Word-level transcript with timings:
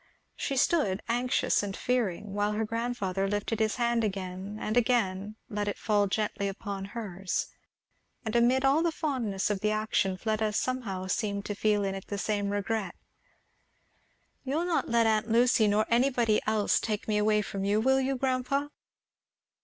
She 0.35 0.57
stood, 0.57 1.03
anxious 1.07 1.61
and 1.61 1.77
fearing, 1.77 2.33
while 2.33 2.53
her 2.53 2.65
grandfather 2.65 3.27
lifting 3.27 3.59
his 3.59 3.75
hand 3.75 4.03
again 4.03 4.57
and 4.59 4.75
again 4.75 5.35
let 5.47 5.67
it 5.67 5.77
fall 5.77 6.07
gently 6.07 6.47
upon 6.47 6.85
hers; 6.85 7.49
and 8.25 8.35
amid 8.35 8.65
all 8.65 8.81
the 8.81 8.91
fondness 8.91 9.51
of 9.51 9.59
the 9.59 9.69
action 9.69 10.17
Fleda 10.17 10.53
somehow 10.53 11.05
seemed 11.05 11.45
to 11.45 11.53
feel 11.53 11.83
in 11.83 11.93
it 11.93 12.07
the 12.07 12.17
same 12.17 12.49
regret. 12.49 12.95
"You'll 14.43 14.65
not 14.65 14.89
let 14.89 15.05
aunt 15.05 15.29
Lucy, 15.29 15.67
nor 15.67 15.85
anybody 15.87 16.41
else, 16.47 16.79
take 16.79 17.07
me 17.07 17.19
away 17.19 17.43
from 17.43 17.63
you, 17.63 17.79
will 17.79 18.01
you, 18.01 18.15
grandpa?" 18.15 18.69